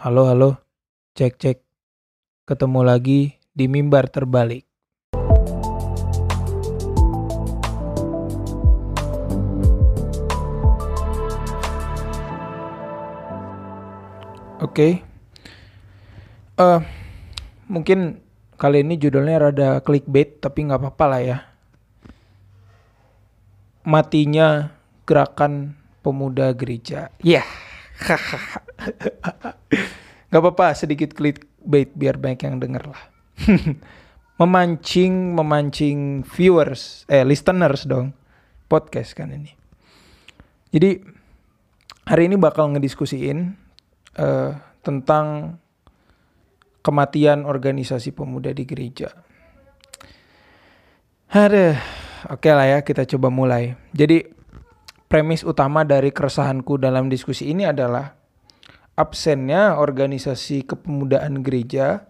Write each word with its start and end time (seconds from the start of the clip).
Halo, 0.00 0.32
halo. 0.32 0.56
Cek, 1.12 1.36
cek. 1.36 1.60
Ketemu 2.48 2.80
lagi 2.88 3.36
di 3.52 3.68
mimbar 3.68 4.08
terbalik. 4.08 4.64
Oke. 14.64 15.04
Eh, 16.56 16.80
mungkin 17.68 18.24
kali 18.56 18.80
ini 18.80 18.96
judulnya 18.96 19.52
rada 19.52 19.84
clickbait, 19.84 20.40
tapi 20.40 20.64
nggak 20.64 20.80
apa-apa 20.80 21.04
lah 21.12 21.20
ya. 21.20 21.38
Matinya 23.84 24.72
gerakan 25.04 25.76
pemuda 26.00 26.56
gereja. 26.56 27.12
Ya. 27.20 27.44
Gak 30.30 30.40
apa-apa 30.40 30.72
sedikit 30.78 31.12
clickbait 31.12 31.90
biar 31.92 32.16
banyak 32.16 32.46
yang 32.46 32.56
denger 32.62 32.90
lah. 32.90 33.02
memancing, 34.40 35.36
memancing 35.36 36.24
viewers, 36.24 37.04
eh 37.12 37.26
listeners 37.28 37.84
dong. 37.84 38.16
Podcast 38.70 39.18
kan 39.18 39.34
ini. 39.34 39.52
Jadi 40.70 41.02
hari 42.06 42.30
ini 42.30 42.38
bakal 42.38 42.70
ngediskusiin 42.72 43.58
uh, 44.16 44.54
tentang 44.80 45.58
kematian 46.80 47.44
organisasi 47.44 48.14
pemuda 48.14 48.54
di 48.54 48.64
gereja. 48.64 49.10
Ada, 51.30 51.78
oke 52.30 52.42
okay 52.42 52.52
lah 52.54 52.66
ya 52.66 52.78
kita 52.86 53.04
coba 53.10 53.28
mulai. 53.28 53.74
Jadi 53.90 54.39
premis 55.10 55.42
utama 55.42 55.82
dari 55.82 56.14
keresahanku 56.14 56.78
dalam 56.78 57.10
diskusi 57.10 57.50
ini 57.50 57.66
adalah 57.66 58.14
absennya 58.94 59.74
organisasi 59.82 60.70
kepemudaan 60.70 61.42
gereja 61.42 62.06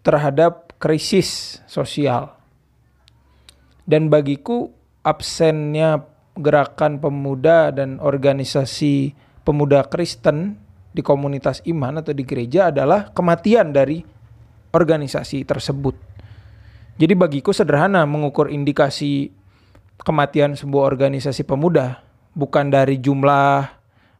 terhadap 0.00 0.72
krisis 0.80 1.60
sosial. 1.68 2.32
Dan 3.84 4.08
bagiku 4.08 4.72
absennya 5.04 6.00
gerakan 6.32 6.96
pemuda 6.96 7.68
dan 7.68 8.00
organisasi 8.00 9.12
pemuda 9.44 9.84
Kristen 9.84 10.56
di 10.96 11.04
komunitas 11.04 11.60
iman 11.68 12.00
atau 12.00 12.16
di 12.16 12.24
gereja 12.24 12.72
adalah 12.72 13.12
kematian 13.12 13.68
dari 13.68 14.00
organisasi 14.72 15.44
tersebut. 15.44 15.92
Jadi 16.96 17.12
bagiku 17.12 17.52
sederhana 17.52 18.08
mengukur 18.08 18.48
indikasi 18.48 19.41
kematian 20.00 20.56
sebuah 20.56 20.88
organisasi 20.88 21.44
pemuda 21.44 22.00
bukan 22.32 22.72
dari 22.72 22.98
jumlah, 23.00 23.68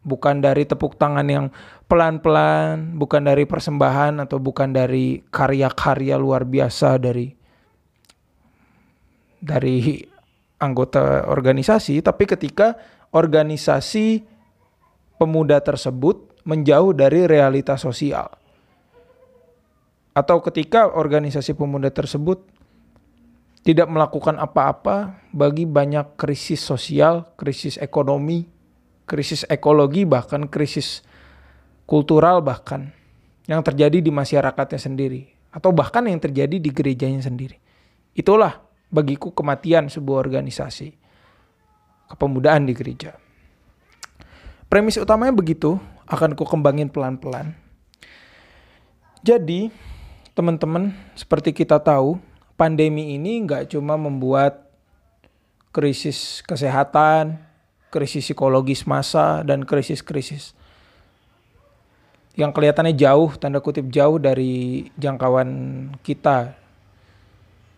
bukan 0.05 0.45
dari 0.45 0.69
tepuk 0.69 0.97
tangan 1.01 1.27
yang 1.27 1.47
pelan-pelan, 1.89 2.97
bukan 2.97 3.25
dari 3.25 3.45
persembahan 3.45 4.25
atau 4.25 4.41
bukan 4.41 4.73
dari 4.73 5.21
karya-karya 5.29 6.17
luar 6.17 6.45
biasa 6.49 6.97
dari 7.01 7.29
dari 9.43 9.99
anggota 10.63 11.27
organisasi, 11.27 11.99
tapi 12.01 12.25
ketika 12.31 12.79
organisasi 13.11 14.23
pemuda 15.19 15.59
tersebut 15.59 16.31
menjauh 16.47 16.95
dari 16.95 17.27
realitas 17.27 17.83
sosial. 17.83 18.31
Atau 20.13 20.45
ketika 20.45 20.93
organisasi 20.93 21.57
pemuda 21.57 21.89
tersebut 21.89 22.45
tidak 23.63 23.87
melakukan 23.87 24.43
apa-apa 24.43 25.23
bagi 25.31 25.67
banyak 25.67 26.19
krisis 26.19 26.59
sosial, 26.59 27.31
krisis 27.39 27.79
ekonomi, 27.79 28.51
krisis 29.07 29.47
ekologi, 29.47 30.03
bahkan 30.03 30.51
krisis 30.51 31.07
kultural 31.87 32.43
bahkan 32.43 32.91
yang 33.47 33.63
terjadi 33.63 34.03
di 34.03 34.11
masyarakatnya 34.11 34.79
sendiri 34.79 35.31
atau 35.55 35.71
bahkan 35.71 36.03
yang 36.07 36.19
terjadi 36.19 36.59
di 36.59 36.71
gerejanya 36.75 37.23
sendiri. 37.23 37.59
Itulah 38.17 38.63
bagiku 38.91 39.31
kematian 39.31 39.87
sebuah 39.89 40.27
organisasi 40.27 40.95
kepemudaan 42.13 42.69
di 42.69 42.75
gereja. 42.77 43.17
Premis 44.69 44.97
utamanya 44.97 45.37
begitu, 45.37 45.77
akan 46.09 46.33
ku 46.37 46.45
kembangin 46.49 46.89
pelan-pelan. 46.89 47.53
Jadi, 49.21 49.69
teman-teman, 50.33 50.97
seperti 51.13 51.53
kita 51.53 51.77
tahu, 51.77 52.17
pandemi 52.57 53.17
ini 53.17 53.43
nggak 53.45 53.73
cuma 53.73 53.97
membuat 53.97 54.69
krisis 55.73 56.45
kesehatan, 56.45 57.41
krisis 57.89 58.29
psikologis 58.29 58.85
masa, 58.85 59.41
dan 59.43 59.65
krisis-krisis 59.65 60.53
yang 62.33 62.53
kelihatannya 62.53 62.97
jauh, 62.97 63.37
tanda 63.37 63.61
kutip 63.61 63.93
jauh 63.93 64.17
dari 64.17 64.89
jangkauan 64.97 65.49
kita. 66.01 66.57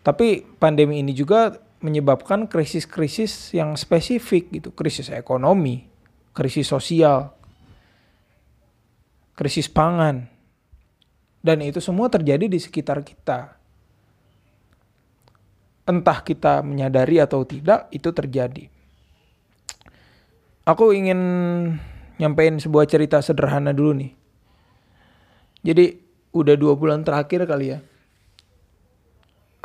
Tapi 0.05 0.47
pandemi 0.61 1.03
ini 1.03 1.11
juga 1.11 1.59
menyebabkan 1.83 2.47
krisis-krisis 2.47 3.51
yang 3.51 3.75
spesifik 3.75 4.47
gitu, 4.53 4.69
krisis 4.71 5.11
ekonomi, 5.11 5.83
krisis 6.31 6.71
sosial, 6.71 7.35
krisis 9.35 9.67
pangan. 9.67 10.31
Dan 11.43 11.61
itu 11.61 11.83
semua 11.83 12.07
terjadi 12.07 12.47
di 12.47 12.57
sekitar 12.57 13.03
kita 13.03 13.54
entah 15.85 16.19
kita 16.25 16.65
menyadari 16.65 17.21
atau 17.21 17.45
tidak 17.45 17.89
itu 17.93 18.09
terjadi. 18.09 18.67
Aku 20.65 20.89
ingin 20.97 21.19
nyampein 22.17 22.57
sebuah 22.57 22.89
cerita 22.89 23.21
sederhana 23.21 23.69
dulu 23.69 24.01
nih. 24.01 24.11
Jadi 25.61 25.85
udah 26.33 26.55
dua 26.57 26.73
bulan 26.73 27.05
terakhir 27.05 27.45
kali 27.45 27.77
ya. 27.77 27.79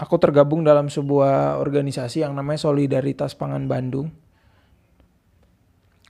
Aku 0.01 0.17
tergabung 0.17 0.65
dalam 0.65 0.89
sebuah 0.89 1.61
organisasi 1.61 2.25
yang 2.25 2.33
namanya 2.33 2.65
Solidaritas 2.69 3.37
Pangan 3.37 3.69
Bandung. 3.69 4.09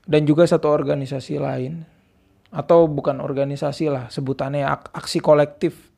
Dan 0.06 0.26
juga 0.26 0.46
satu 0.46 0.70
organisasi 0.70 1.38
lain. 1.38 1.86
Atau 2.50 2.90
bukan 2.90 3.22
organisasi 3.22 3.90
lah, 3.90 4.10
sebutannya 4.10 4.66
aksi 4.90 5.22
kolektif 5.22 5.89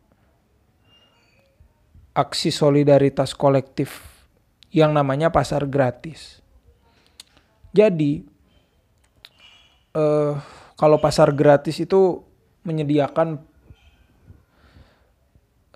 aksi 2.12 2.52
solidaritas 2.52 3.32
kolektif 3.32 4.04
yang 4.72 4.92
namanya 4.92 5.32
pasar 5.32 5.64
gratis. 5.68 6.40
Jadi 7.72 8.24
uh, 9.96 10.36
kalau 10.76 11.00
pasar 11.00 11.32
gratis 11.32 11.80
itu 11.80 12.20
menyediakan 12.68 13.40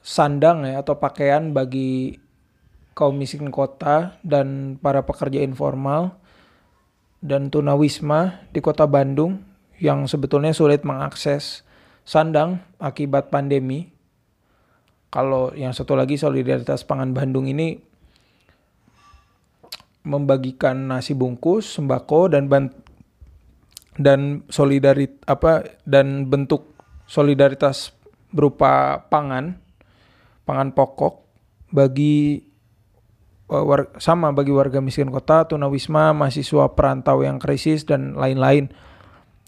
sandang 0.05 0.63
ya 0.69 0.85
atau 0.85 1.01
pakaian 1.01 1.51
bagi 1.51 2.21
kaum 2.95 3.17
miskin 3.17 3.51
kota 3.51 4.17
dan 4.23 4.79
para 4.81 5.03
pekerja 5.03 5.43
informal 5.43 6.17
dan 7.21 7.51
tunawisma 7.51 8.47
di 8.55 8.63
kota 8.63 8.87
Bandung 8.87 9.43
yang 9.77 10.09
sebetulnya 10.09 10.57
sulit 10.57 10.87
mengakses 10.87 11.67
sandang 12.07 12.63
akibat 12.79 13.29
pandemi 13.29 13.96
kalau 15.17 15.49
yang 15.57 15.73
satu 15.73 15.97
lagi 15.97 16.21
solidaritas 16.21 16.85
pangan 16.85 17.17
Bandung 17.17 17.49
ini 17.49 17.81
membagikan 20.05 20.93
nasi 20.93 21.17
bungkus, 21.17 21.81
sembako 21.81 22.37
dan 22.37 22.53
bant 22.53 22.77
dan 23.97 24.45
solidarit 24.53 25.17
apa 25.25 25.65
dan 25.89 26.29
bentuk 26.29 26.69
solidaritas 27.09 27.97
berupa 28.29 29.09
pangan, 29.09 29.57
pangan 30.45 30.77
pokok 30.77 31.25
bagi 31.73 32.45
uh, 33.49 33.65
war, 33.65 33.89
sama 33.97 34.37
bagi 34.37 34.53
warga 34.53 34.85
miskin 34.85 35.09
kota, 35.09 35.49
tunawisma, 35.49 36.13
mahasiswa 36.13 36.77
perantau 36.77 37.25
yang 37.25 37.41
krisis 37.41 37.89
dan 37.89 38.21
lain-lain 38.21 38.69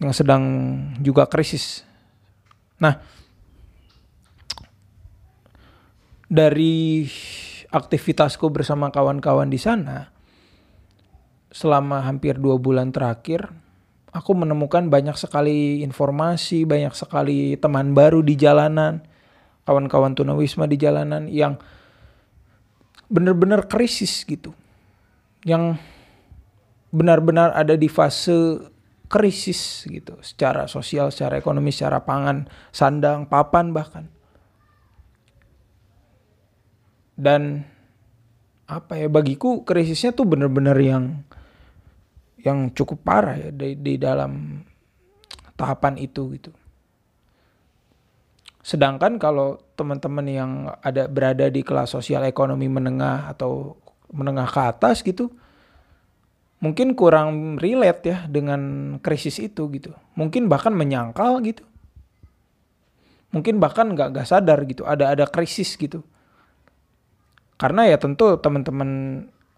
yang 0.01 0.17
sedang 0.17 0.43
juga 1.05 1.29
krisis. 1.29 1.85
Nah, 2.81 3.05
dari 6.29 7.09
aktivitasku 7.73 8.49
bersama 8.53 8.93
kawan-kawan 8.93 9.49
di 9.49 9.61
sana 9.61 10.13
selama 11.49 12.05
hampir 12.05 12.37
dua 12.37 12.61
bulan 12.61 12.93
terakhir 12.93 13.49
aku 14.13 14.37
menemukan 14.37 14.93
banyak 14.93 15.17
sekali 15.17 15.81
informasi 15.81 16.69
banyak 16.69 16.93
sekali 16.93 17.57
teman 17.57 17.97
baru 17.97 18.21
di 18.21 18.37
jalanan 18.37 19.01
kawan-kawan 19.65 20.13
tunawisma 20.13 20.69
di 20.69 20.77
jalanan 20.77 21.29
yang 21.29 21.57
benar-benar 23.09 23.65
krisis 23.69 24.25
gitu 24.29 24.53
yang 25.49 25.81
benar-benar 26.93 27.53
ada 27.57 27.77
di 27.77 27.89
fase 27.89 28.69
krisis 29.09 29.89
gitu 29.89 30.21
secara 30.21 30.69
sosial, 30.69 31.09
secara 31.09 31.41
ekonomi, 31.41 31.73
secara 31.73 32.05
pangan, 32.05 32.45
sandang, 32.71 33.25
papan 33.25 33.73
bahkan. 33.73 34.05
Dan 37.19 37.67
apa 38.71 38.95
ya 38.95 39.11
bagiku 39.11 39.67
krisisnya 39.67 40.15
tuh 40.15 40.29
bener-bener 40.29 40.79
yang 40.79 41.27
yang 42.39 42.71
cukup 42.71 43.03
parah 43.03 43.35
ya 43.35 43.51
di, 43.51 43.75
di 43.75 43.99
dalam 43.99 44.63
tahapan 45.59 45.99
itu 45.99 46.31
gitu. 46.39 46.55
Sedangkan 48.63 49.19
kalau 49.19 49.59
teman-teman 49.75 50.27
yang 50.29 50.53
ada 50.85 51.11
berada 51.11 51.51
di 51.51 51.67
kelas 51.67 51.91
sosial 51.91 52.23
ekonomi 52.29 52.71
menengah 52.71 53.27
atau 53.27 53.75
menengah 54.15 54.47
ke 54.47 54.61
atas 54.61 55.03
gitu, 55.03 55.33
mungkin 56.63 56.95
kurang 56.95 57.59
relate 57.59 58.03
ya 58.07 58.19
dengan 58.31 58.61
krisis 59.03 59.43
itu 59.43 59.67
gitu. 59.75 59.91
Mungkin 60.15 60.47
bahkan 60.47 60.71
menyangkal 60.71 61.43
gitu. 61.43 61.65
Mungkin 63.35 63.59
bahkan 63.59 63.91
nggak 63.93 64.15
nggak 64.15 64.29
sadar 64.29 64.63
gitu 64.69 64.87
ada 64.87 65.17
ada 65.17 65.25
krisis 65.27 65.75
gitu. 65.75 66.05
Karena 67.59 67.91
ya 67.91 67.99
tentu 67.99 68.39
teman-teman 68.39 68.91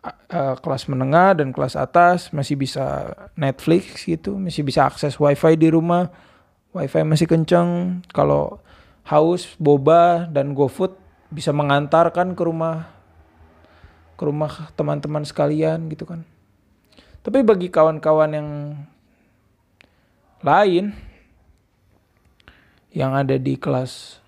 uh, 0.05 0.57
kelas 0.57 0.89
menengah 0.89 1.37
dan 1.37 1.53
kelas 1.53 1.77
atas 1.77 2.33
masih 2.33 2.57
bisa 2.57 3.13
Netflix 3.37 4.09
gitu, 4.09 4.41
masih 4.41 4.65
bisa 4.65 4.89
akses 4.89 5.21
WiFi 5.21 5.61
di 5.61 5.69
rumah, 5.69 6.09
WiFi 6.73 7.05
masih 7.05 7.29
kenceng. 7.29 8.01
Kalau 8.17 8.65
haus 9.05 9.53
boba 9.61 10.25
dan 10.33 10.57
GoFood 10.57 10.97
bisa 11.29 11.53
mengantarkan 11.53 12.33
ke 12.33 12.43
rumah 12.43 12.89
ke 14.17 14.23
rumah 14.29 14.73
teman-teman 14.77 15.25
sekalian 15.25 15.89
gitu 15.93 16.05
kan. 16.05 16.25
Tapi 17.21 17.45
bagi 17.45 17.69
kawan-kawan 17.69 18.33
yang 18.33 18.49
lain 20.41 20.97
yang 22.91 23.13
ada 23.13 23.37
di 23.37 23.61
kelas 23.61 24.20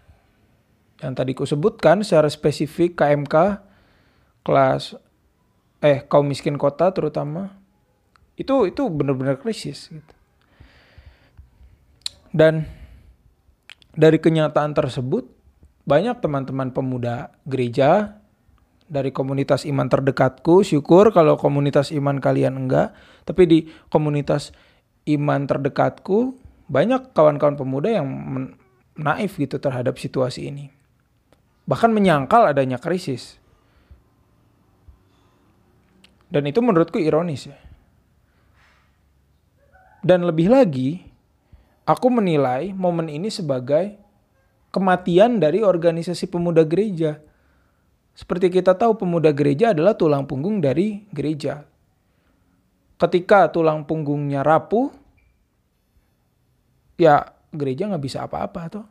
yang 1.02 1.18
tadi 1.18 1.34
ku 1.34 1.42
sebutkan 1.42 2.06
secara 2.06 2.30
spesifik 2.30 2.94
KMK 2.94 3.34
kelas 4.46 4.94
eh 5.82 6.06
kaum 6.06 6.30
miskin 6.30 6.54
kota 6.54 6.94
terutama 6.94 7.58
itu 8.38 8.70
itu 8.70 8.82
benar-benar 8.88 9.36
krisis 9.42 9.90
gitu. 9.90 10.14
Dan 12.32 12.64
dari 13.92 14.16
kenyataan 14.16 14.72
tersebut, 14.72 15.28
banyak 15.84 16.16
teman-teman 16.24 16.72
pemuda 16.72 17.36
gereja 17.44 18.16
dari 18.88 19.12
komunitas 19.12 19.68
iman 19.68 19.84
terdekatku, 19.84 20.64
syukur 20.64 21.12
kalau 21.12 21.36
komunitas 21.36 21.92
iman 21.92 22.16
kalian 22.16 22.56
enggak, 22.56 22.96
tapi 23.28 23.42
di 23.44 23.58
komunitas 23.92 24.56
iman 25.12 25.44
terdekatku 25.44 26.40
banyak 26.72 27.12
kawan-kawan 27.12 27.60
pemuda 27.60 28.00
yang 28.00 28.08
naif 28.96 29.36
gitu 29.36 29.60
terhadap 29.60 30.00
situasi 30.00 30.48
ini. 30.48 30.81
Bahkan 31.68 31.90
menyangkal 31.94 32.50
adanya 32.50 32.80
krisis. 32.80 33.38
Dan 36.32 36.48
itu 36.48 36.64
menurutku 36.64 36.96
ironis 36.98 37.48
ya. 37.50 37.58
Dan 40.02 40.26
lebih 40.26 40.50
lagi, 40.50 41.12
Aku 41.82 42.14
menilai 42.14 42.70
momen 42.70 43.10
ini 43.10 43.26
sebagai 43.26 43.98
kematian 44.70 45.42
dari 45.42 45.66
organisasi 45.66 46.30
pemuda 46.30 46.62
gereja. 46.62 47.18
Seperti 48.14 48.54
kita 48.54 48.78
tahu 48.78 49.02
pemuda 49.02 49.34
gereja 49.34 49.74
adalah 49.74 49.98
tulang 49.98 50.22
punggung 50.30 50.62
dari 50.62 51.02
gereja. 51.10 51.66
Ketika 53.02 53.50
tulang 53.50 53.82
punggungnya 53.82 54.46
rapuh, 54.46 54.94
ya 56.94 57.34
gereja 57.50 57.90
nggak 57.90 58.04
bisa 58.04 58.22
apa-apa 58.30 58.62
tuh. 58.70 58.86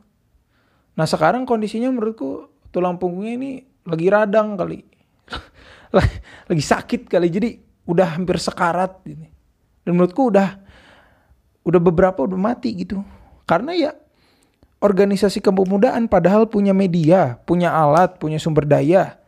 Nah 0.99 1.07
sekarang 1.07 1.47
kondisinya 1.47 1.87
menurutku 1.95 2.51
tulang 2.71 2.97
punggungnya 2.97 3.33
ini 3.37 3.51
lagi 3.85 4.07
radang 4.07 4.55
kali, 4.55 4.81
lagi 6.49 6.63
sakit 6.63 7.07
kali, 7.11 7.27
jadi 7.27 7.49
udah 7.85 8.17
hampir 8.17 8.39
sekarat 8.39 9.03
ini. 9.05 9.27
Dan 9.83 9.97
menurutku 9.97 10.31
udah 10.31 10.57
udah 11.61 11.81
beberapa 11.81 12.25
udah 12.25 12.39
mati 12.39 12.73
gitu. 12.73 13.03
Karena 13.45 13.75
ya 13.75 13.91
organisasi 14.81 15.43
kepemudaan 15.45 16.09
padahal 16.09 16.49
punya 16.49 16.73
media, 16.73 17.37
punya 17.45 17.69
alat, 17.69 18.17
punya 18.17 18.41
sumber 18.41 18.65
daya, 18.65 19.21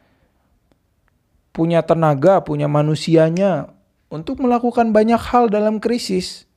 punya 1.53 1.85
tenaga, 1.85 2.41
punya 2.41 2.65
manusianya 2.65 3.69
untuk 4.09 4.41
melakukan 4.41 4.89
banyak 4.89 5.21
hal 5.21 5.49
dalam 5.49 5.77
krisis 5.77 6.49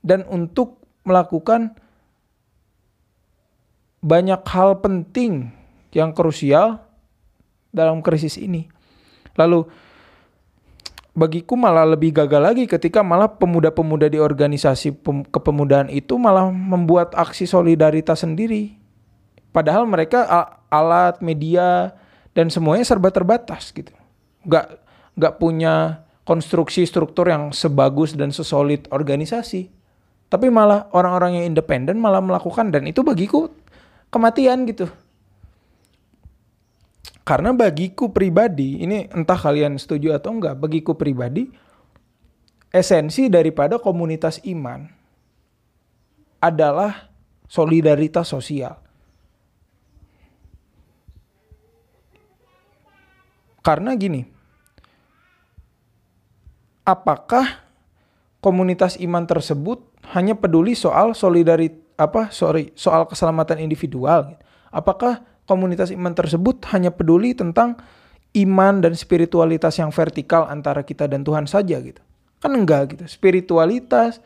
dan 0.00 0.24
untuk 0.28 0.80
melakukan 1.04 1.76
banyak 4.00 4.40
hal 4.48 4.80
penting 4.80 5.52
yang 5.94 6.14
krusial 6.16 6.82
dalam 7.74 8.00
krisis 8.00 8.40
ini. 8.40 8.66
Lalu 9.36 9.68
bagiku 11.16 11.56
malah 11.56 11.88
lebih 11.88 12.12
gagal 12.12 12.40
lagi 12.40 12.64
ketika 12.68 13.00
malah 13.00 13.28
pemuda-pemuda 13.36 14.12
di 14.12 14.20
organisasi 14.20 14.96
kepemudaan 15.32 15.88
itu 15.88 16.20
malah 16.20 16.48
membuat 16.48 17.16
aksi 17.16 17.48
solidaritas 17.48 18.24
sendiri. 18.24 18.76
Padahal 19.52 19.88
mereka 19.88 20.28
alat, 20.68 21.24
media, 21.24 21.96
dan 22.36 22.52
semuanya 22.52 22.84
serba 22.84 23.08
terbatas 23.08 23.72
gitu. 23.72 23.92
Gak, 24.44 24.76
gak 25.16 25.40
punya 25.40 26.04
konstruksi 26.28 26.84
struktur 26.84 27.32
yang 27.32 27.56
sebagus 27.56 28.12
dan 28.12 28.28
sesolid 28.28 28.84
organisasi. 28.92 29.72
Tapi 30.28 30.52
malah 30.52 30.92
orang-orang 30.92 31.40
yang 31.40 31.54
independen 31.54 31.96
malah 31.96 32.20
melakukan 32.20 32.68
dan 32.68 32.84
itu 32.84 33.00
bagiku 33.00 33.48
kematian 34.12 34.68
gitu. 34.68 34.90
Karena 37.26 37.50
bagiku 37.50 38.14
pribadi, 38.14 38.78
ini 38.86 39.10
entah 39.10 39.34
kalian 39.34 39.74
setuju 39.82 40.14
atau 40.14 40.38
enggak, 40.38 40.54
bagiku 40.62 40.94
pribadi, 40.94 41.50
esensi 42.70 43.26
daripada 43.26 43.82
komunitas 43.82 44.38
iman 44.46 44.86
adalah 46.38 47.10
solidaritas 47.50 48.30
sosial. 48.30 48.78
Karena 53.58 53.98
gini, 53.98 54.22
apakah 56.86 57.66
komunitas 58.38 58.94
iman 59.02 59.26
tersebut 59.26 59.82
hanya 60.14 60.38
peduli 60.38 60.78
soal 60.78 61.10
solidaritas 61.18 61.82
apa 61.96 62.28
sorry 62.30 62.70
soal 62.78 63.10
keselamatan 63.10 63.58
individual? 63.58 64.38
Apakah 64.70 65.24
komunitas 65.46 65.94
iman 65.94 66.12
tersebut 66.12 66.60
hanya 66.74 66.92
peduli 66.92 67.32
tentang 67.32 67.78
iman 68.36 68.84
dan 68.84 68.92
spiritualitas 68.92 69.78
yang 69.80 69.94
vertikal 69.94 70.44
antara 70.44 70.84
kita 70.84 71.08
dan 71.08 71.24
Tuhan 71.24 71.48
saja 71.48 71.80
gitu. 71.80 72.02
Kan 72.42 72.52
enggak 72.52 72.92
gitu. 72.92 73.08
Spiritualitas 73.08 74.20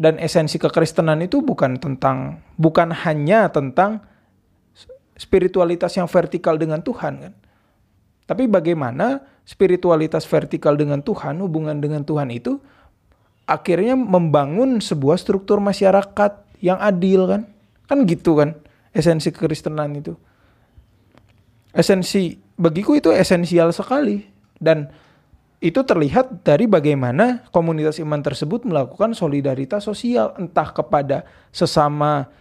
dan 0.00 0.16
esensi 0.16 0.56
kekristenan 0.56 1.20
itu 1.20 1.44
bukan 1.44 1.76
tentang 1.76 2.40
bukan 2.56 2.88
hanya 3.04 3.52
tentang 3.52 4.00
spiritualitas 5.20 5.92
yang 6.00 6.08
vertikal 6.08 6.56
dengan 6.56 6.80
Tuhan 6.80 7.14
kan. 7.20 7.34
Tapi 8.24 8.46
bagaimana 8.46 9.20
spiritualitas 9.44 10.24
vertikal 10.24 10.78
dengan 10.78 11.02
Tuhan, 11.02 11.42
hubungan 11.42 11.82
dengan 11.82 12.06
Tuhan 12.06 12.30
itu 12.30 12.62
akhirnya 13.44 13.98
membangun 13.98 14.78
sebuah 14.78 15.18
struktur 15.18 15.58
masyarakat 15.60 16.62
yang 16.62 16.78
adil 16.80 17.26
kan? 17.28 17.42
Kan 17.90 18.06
gitu 18.06 18.38
kan 18.38 18.54
esensi 18.90 19.30
kekristenan 19.30 19.94
itu. 19.98 20.14
Esensi 21.70 22.34
bagiku 22.58 22.98
itu 22.98 23.14
esensial 23.14 23.70
sekali 23.70 24.26
dan 24.58 24.90
itu 25.60 25.84
terlihat 25.84 26.40
dari 26.40 26.64
bagaimana 26.64 27.44
komunitas 27.52 28.00
iman 28.00 28.24
tersebut 28.24 28.64
melakukan 28.64 29.12
solidaritas 29.12 29.84
sosial 29.84 30.32
entah 30.40 30.72
kepada 30.72 31.28
sesama 31.52 32.32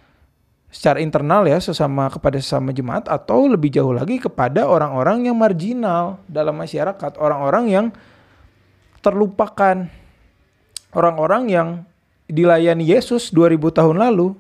secara 0.70 1.02
internal 1.02 1.50
ya 1.50 1.58
sesama 1.58 2.08
kepada 2.14 2.38
sesama 2.38 2.70
jemaat 2.70 3.10
atau 3.10 3.50
lebih 3.50 3.74
jauh 3.74 3.92
lagi 3.92 4.22
kepada 4.22 4.70
orang-orang 4.70 5.28
yang 5.28 5.36
marginal 5.36 6.22
dalam 6.30 6.56
masyarakat, 6.56 7.18
orang-orang 7.18 7.66
yang 7.68 7.86
terlupakan, 9.02 9.90
orang-orang 10.94 11.44
yang 11.50 11.70
dilayani 12.30 12.86
Yesus 12.86 13.34
2000 13.34 13.78
tahun 13.84 13.98
lalu 14.00 14.38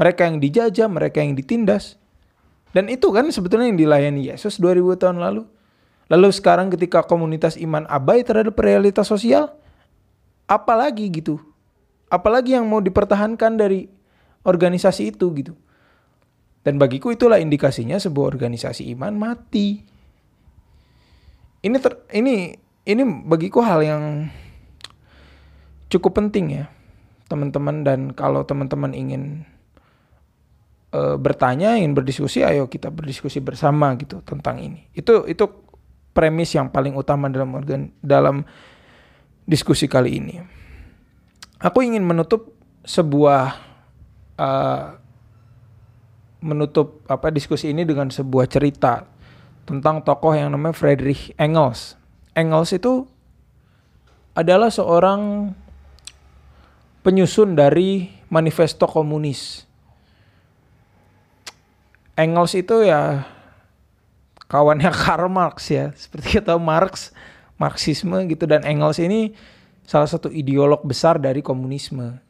mereka 0.00 0.24
yang 0.24 0.40
dijajah, 0.40 0.88
mereka 0.88 1.20
yang 1.20 1.36
ditindas. 1.36 2.00
Dan 2.72 2.88
itu 2.88 3.12
kan 3.12 3.28
sebetulnya 3.28 3.68
yang 3.68 3.76
dilayani 3.76 4.32
Yesus 4.32 4.56
2000 4.56 4.96
tahun 4.96 5.20
lalu. 5.20 5.44
Lalu 6.08 6.28
sekarang 6.32 6.72
ketika 6.72 7.04
komunitas 7.04 7.60
iman 7.60 7.84
abai 7.84 8.24
terhadap 8.24 8.56
realitas 8.56 9.04
sosial, 9.12 9.52
apalagi 10.48 11.04
gitu? 11.12 11.36
Apalagi 12.08 12.56
yang 12.56 12.64
mau 12.64 12.80
dipertahankan 12.80 13.60
dari 13.60 13.92
organisasi 14.42 15.12
itu 15.12 15.28
gitu. 15.36 15.52
Dan 16.64 16.80
bagiku 16.80 17.12
itulah 17.12 17.36
indikasinya 17.36 18.00
sebuah 18.00 18.32
organisasi 18.32 18.88
iman 18.96 19.12
mati. 19.14 19.84
Ini 21.60 21.76
ter, 21.76 22.00
ini 22.16 22.56
ini 22.88 23.02
bagiku 23.28 23.60
hal 23.60 23.84
yang 23.84 24.32
cukup 25.92 26.16
penting 26.16 26.56
ya, 26.56 26.64
teman-teman 27.28 27.84
dan 27.84 28.00
kalau 28.16 28.42
teman-teman 28.48 28.96
ingin 28.96 29.44
e, 30.90 31.00
bertanya, 31.16 31.78
ingin 31.78 31.94
berdiskusi, 31.94 32.42
ayo 32.42 32.66
kita 32.66 32.90
berdiskusi 32.90 33.40
bersama 33.40 33.94
gitu 33.96 34.22
tentang 34.22 34.60
ini. 34.60 34.86
Itu 34.92 35.24
itu 35.26 35.46
premis 36.10 36.52
yang 36.52 36.68
paling 36.68 36.94
utama 36.98 37.30
dalam 37.30 37.54
organ 37.54 37.94
dalam 38.02 38.42
diskusi 39.46 39.86
kali 39.86 40.18
ini. 40.18 40.36
Aku 41.60 41.82
ingin 41.84 42.02
menutup 42.06 42.56
sebuah 42.86 43.52
uh, 44.40 44.96
menutup 46.40 47.04
apa 47.04 47.28
diskusi 47.28 47.68
ini 47.68 47.84
dengan 47.84 48.08
sebuah 48.08 48.48
cerita 48.48 49.04
tentang 49.68 50.00
tokoh 50.00 50.32
yang 50.32 50.56
namanya 50.56 50.72
Friedrich 50.72 51.36
Engels. 51.36 52.00
Engels 52.32 52.72
itu 52.72 53.04
adalah 54.32 54.72
seorang 54.72 55.52
penyusun 57.04 57.52
dari 57.52 58.08
manifesto 58.32 58.88
komunis. 58.88 59.68
Engels 62.20 62.52
itu 62.52 62.84
ya 62.84 63.24
kawannya 64.52 64.92
Karl 65.02 65.32
Marx 65.32 65.72
ya, 65.72 65.96
seperti 65.96 66.36
kita 66.36 66.52
tahu 66.52 66.60
Marx, 66.60 67.16
Marxisme 67.56 68.28
gitu 68.28 68.44
dan 68.44 68.66
Engels 68.68 69.00
ini 69.00 69.32
salah 69.88 70.06
satu 70.06 70.28
ideolog 70.28 70.84
besar 70.84 71.16
dari 71.16 71.40
komunisme 71.40 72.20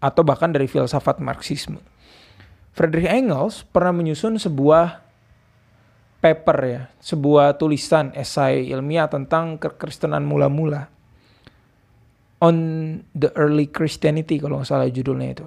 atau 0.00 0.22
bahkan 0.24 0.48
dari 0.54 0.70
filsafat 0.70 1.18
Marxisme. 1.18 1.82
Friedrich 2.72 3.10
Engels 3.10 3.66
pernah 3.66 3.92
menyusun 3.92 4.38
sebuah 4.38 5.02
paper 6.22 6.58
ya, 6.64 6.82
sebuah 7.02 7.58
tulisan 7.60 8.14
esai 8.16 8.70
ilmiah 8.70 9.10
tentang 9.10 9.58
kekristenan 9.58 10.22
mula-mula. 10.24 10.88
On 12.40 12.56
the 13.12 13.28
early 13.36 13.68
Christianity 13.68 14.40
kalau 14.40 14.64
nggak 14.64 14.70
salah 14.72 14.88
judulnya 14.88 15.28
itu. 15.28 15.46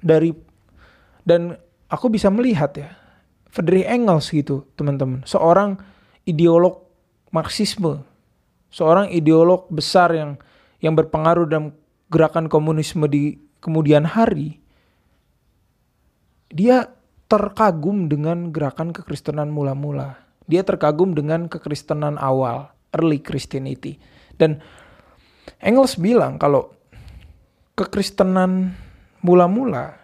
Dari 0.00 0.32
dan 1.28 1.60
aku 1.92 2.08
bisa 2.08 2.32
melihat 2.32 2.72
ya, 2.72 2.96
Friedrich 3.52 3.84
Engels 3.84 4.32
gitu 4.32 4.64
teman-teman, 4.80 5.20
seorang 5.28 5.76
ideolog 6.24 6.88
Marxisme, 7.28 8.00
seorang 8.72 9.12
ideolog 9.12 9.68
besar 9.68 10.12
yang 10.16 10.40
yang 10.80 10.96
berpengaruh 10.96 11.44
dalam 11.44 11.76
gerakan 12.08 12.48
komunisme 12.48 13.04
di 13.08 13.36
kemudian 13.60 14.04
hari 14.04 14.60
dia 16.52 16.92
terkagum 17.32 18.12
dengan 18.12 18.52
gerakan 18.52 18.92
kekristenan 18.92 19.48
mula-mula. 19.48 20.20
Dia 20.44 20.60
terkagum 20.60 21.16
dengan 21.16 21.48
kekristenan 21.48 22.20
awal, 22.20 22.68
early 22.92 23.24
Christianity. 23.24 23.96
Dan 24.36 24.60
Engels 25.64 25.96
bilang 25.96 26.36
kalau 26.36 26.76
kekristenan 27.72 28.76
mula-mula 29.24 30.01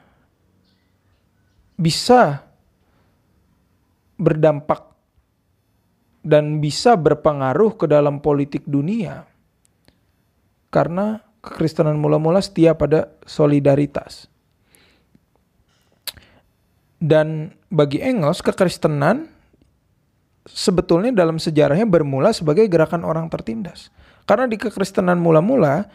bisa 1.78 2.42
berdampak 4.18 4.90
dan 6.26 6.58
bisa 6.58 6.99
berpengaruh 6.99 7.78
ke 7.78 7.87
dalam 7.87 8.18
politik 8.18 8.66
dunia 8.66 9.25
karena 10.68 11.23
kekristenan 11.40 11.97
mula-mula 11.97 12.42
setia 12.42 12.75
pada 12.75 13.14
solidaritas. 13.25 14.28
Dan 16.99 17.54
bagi 17.70 18.02
Engels, 18.02 18.42
kekristenan 18.42 19.30
sebetulnya 20.50 21.14
dalam 21.14 21.38
sejarahnya 21.38 21.87
bermula 21.87 22.35
sebagai 22.35 22.66
gerakan 22.66 23.06
orang 23.06 23.30
tertindas. 23.30 23.94
Karena 24.26 24.50
di 24.50 24.58
kekristenan 24.58 25.14
mula-mula, 25.14 25.87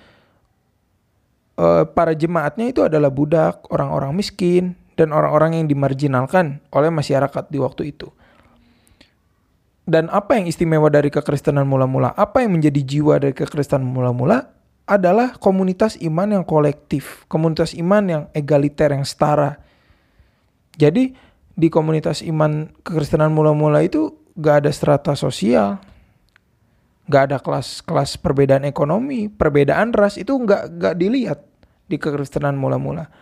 eh, 1.59 1.83
para 1.91 2.15
jemaatnya 2.15 2.71
itu 2.71 2.81
adalah 2.87 3.11
budak, 3.11 3.67
orang-orang 3.67 4.15
miskin, 4.15 4.79
dan 4.99 5.11
orang-orang 5.11 5.61
yang 5.61 5.65
dimarginalkan 5.69 6.61
oleh 6.69 6.89
masyarakat 6.93 7.49
di 7.49 7.57
waktu 7.57 7.95
itu. 7.95 8.09
Dan 9.83 10.07
apa 10.07 10.39
yang 10.39 10.47
istimewa 10.47 10.87
dari 10.87 11.11
kekristenan 11.11 11.67
mula-mula? 11.67 12.15
Apa 12.15 12.45
yang 12.45 12.55
menjadi 12.55 12.79
jiwa 12.79 13.19
dari 13.19 13.35
kekristenan 13.35 13.83
mula-mula? 13.83 14.55
Adalah 14.83 15.35
komunitas 15.39 15.95
iman 15.99 16.39
yang 16.39 16.43
kolektif, 16.43 17.23
komunitas 17.31 17.71
iman 17.75 18.03
yang 18.03 18.23
egaliter, 18.35 18.91
yang 18.91 19.07
setara, 19.07 19.63
jadi 20.73 21.13
di 21.53 21.67
komunitas 21.69 22.25
iman 22.25 22.73
kekristenan 22.81 23.29
mula-mula 23.29 23.85
itu 23.85 24.17
gak 24.33 24.65
ada 24.65 24.71
strata 24.73 25.13
sosial, 25.13 25.77
gak 27.05 27.29
ada 27.29 27.37
kelas-kelas 27.37 28.17
perbedaan 28.17 28.65
ekonomi, 28.65 29.29
perbedaan 29.29 29.93
ras 29.93 30.17
itu 30.17 30.33
gak, 30.41 30.73
gak 30.81 30.95
dilihat 30.97 31.45
di 31.85 32.01
kekristenan 32.01 32.57
mula-mula. 32.57 33.13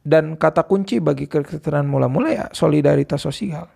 Dan 0.00 0.40
kata 0.40 0.64
kunci 0.64 0.96
bagi 0.96 1.28
kekristenan 1.28 1.84
mula-mula 1.84 2.28
ya 2.32 2.46
solidaritas 2.56 3.20
sosial. 3.20 3.68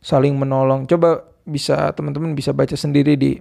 Saling 0.00 0.36
menolong. 0.36 0.88
Coba 0.88 1.28
bisa 1.44 1.92
teman-teman 1.92 2.32
bisa 2.32 2.56
baca 2.56 2.72
sendiri 2.72 3.20
di 3.20 3.36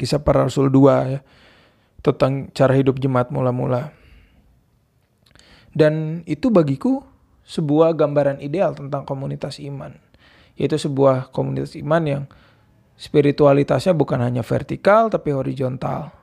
kisah 0.00 0.24
para 0.24 0.48
rasul 0.48 0.72
2 0.72 1.12
ya 1.12 1.20
tentang 2.00 2.48
cara 2.56 2.72
hidup 2.72 2.96
jemaat 2.96 3.28
mula-mula. 3.28 3.92
Dan 5.70 6.24
itu 6.24 6.48
bagiku 6.48 7.04
sebuah 7.44 7.92
gambaran 7.94 8.40
ideal 8.40 8.72
tentang 8.72 9.04
komunitas 9.04 9.60
iman. 9.60 9.92
Yaitu 10.56 10.80
sebuah 10.80 11.28
komunitas 11.28 11.76
iman 11.76 12.02
yang 12.04 12.22
spiritualitasnya 12.96 13.92
bukan 13.92 14.20
hanya 14.24 14.40
vertikal 14.40 15.12
tapi 15.12 15.32
horizontal. 15.36 16.19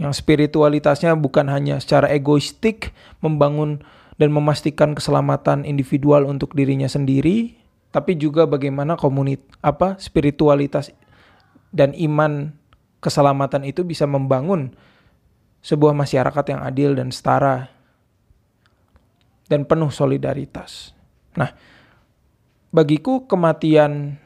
Yang 0.00 0.24
spiritualitasnya 0.24 1.12
bukan 1.14 1.52
hanya 1.52 1.76
secara 1.76 2.08
egoistik 2.08 2.96
membangun 3.20 3.84
dan 4.16 4.32
memastikan 4.32 4.96
keselamatan 4.96 5.68
individual 5.68 6.24
untuk 6.24 6.56
dirinya 6.56 6.88
sendiri, 6.88 7.56
tapi 7.92 8.16
juga 8.16 8.48
bagaimana 8.48 8.96
komunit 8.96 9.44
apa 9.60 10.00
spiritualitas 10.00 10.90
dan 11.72 11.92
iman 11.92 12.56
keselamatan 13.04 13.68
itu 13.68 13.84
bisa 13.84 14.08
membangun 14.08 14.72
sebuah 15.60 15.92
masyarakat 15.92 16.44
yang 16.48 16.60
adil 16.64 16.90
dan 16.96 17.12
setara 17.12 17.68
dan 19.46 19.68
penuh 19.68 19.92
solidaritas. 19.92 20.96
Nah, 21.36 21.52
bagiku 22.72 23.28
kematian 23.28 24.16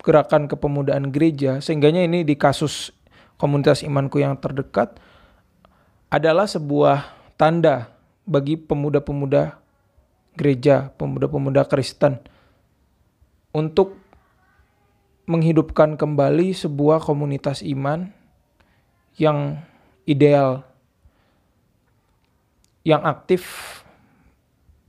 gerakan 0.00 0.48
kepemudaan 0.48 1.12
gereja, 1.12 1.60
sehingganya 1.60 2.02
ini 2.08 2.24
di 2.26 2.34
kasus 2.34 2.90
komunitas 3.42 3.82
imanku 3.82 4.22
yang 4.22 4.38
terdekat, 4.38 5.02
adalah 6.06 6.46
sebuah 6.46 7.10
tanda 7.34 7.90
bagi 8.22 8.54
pemuda-pemuda 8.54 9.58
gereja, 10.38 10.94
pemuda-pemuda 10.94 11.66
Kristen, 11.66 12.22
untuk 13.50 13.98
menghidupkan 15.26 15.98
kembali 15.98 16.54
sebuah 16.54 17.02
komunitas 17.02 17.66
iman 17.66 18.14
yang 19.18 19.58
ideal, 20.06 20.62
yang 22.86 23.02
aktif 23.02 23.42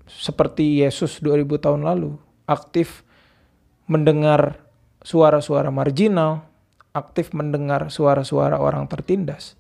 seperti 0.06 0.86
Yesus 0.86 1.18
2000 1.26 1.58
tahun 1.58 1.82
lalu, 1.90 2.22
aktif 2.46 3.02
mendengar 3.90 4.62
suara-suara 5.02 5.74
marginal, 5.74 6.53
aktif 6.94 7.34
mendengar 7.34 7.90
suara-suara 7.90 8.62
orang 8.62 8.86
tertindas, 8.86 9.58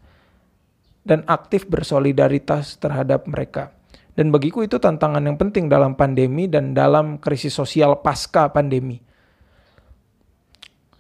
dan 1.02 1.25
aktif 1.25 1.66
bersolidaritas 1.66 2.78
terhadap 2.78 3.25
mereka. 3.25 3.74
Dan 4.13 4.30
bagiku 4.30 4.62
itu 4.62 4.78
tantangan 4.78 5.25
yang 5.25 5.42
penting 5.42 5.66
dalam 5.66 5.98
pandemi 5.98 6.46
dan 6.46 6.78
dalam 6.78 7.18
krisis 7.18 7.58
sosial 7.58 8.06
pasca 8.06 8.54
pandemi. 8.54 9.02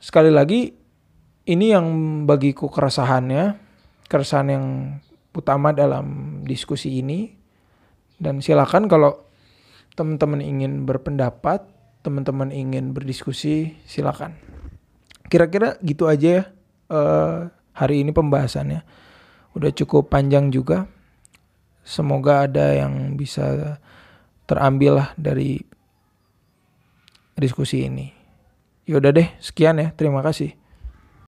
Sekali 0.01 0.33
lagi, 0.33 0.73
ini 1.45 1.65
yang 1.69 1.85
bagiku 2.25 2.67
keresahannya, 2.73 3.53
keresahan 4.09 4.49
yang 4.49 4.65
utama 5.37 5.69
dalam 5.69 6.41
diskusi 6.41 6.99
ini. 6.99 7.29
Dan 8.17 8.41
silakan 8.41 8.89
kalau 8.89 9.21
teman-teman 9.93 10.41
ingin 10.41 10.89
berpendapat, 10.89 11.69
teman-teman 12.01 12.49
ingin 12.49 12.97
berdiskusi, 12.97 13.77
silakan. 13.85 14.52
Kira-kira 15.27 15.79
gitu 15.81 16.07
aja 16.07 16.27
ya 16.29 16.43
uh, 16.93 17.49
hari 17.73 18.05
ini 18.05 18.13
pembahasannya. 18.13 18.85
Udah 19.53 19.71
cukup 19.73 20.09
panjang 20.09 20.49
juga. 20.49 20.89
Semoga 21.83 22.47
ada 22.47 22.71
yang 22.71 23.19
bisa 23.19 23.77
terambil 24.47 25.03
lah 25.03 25.09
dari 25.19 25.59
diskusi 27.35 27.83
ini. 27.85 28.13
Yaudah 28.87 29.11
deh, 29.11 29.29
sekian 29.43 29.79
ya. 29.79 29.91
Terima 29.95 30.23
kasih. 30.23 30.55